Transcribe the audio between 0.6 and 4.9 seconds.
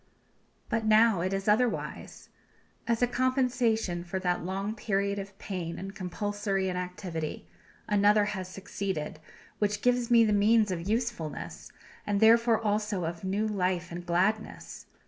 But now it is otherwise. As a compensation for that long